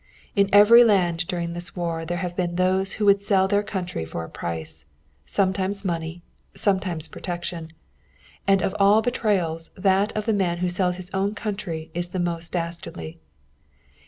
[0.35, 4.03] In every land during this war there have been those who would sell their country
[4.03, 4.83] for a price.
[5.27, 6.23] Sometimes money.
[6.55, 7.69] Sometimes protection.
[8.47, 12.19] And of all betrayals that of the man who sells his own country is the
[12.19, 13.19] most dastardly.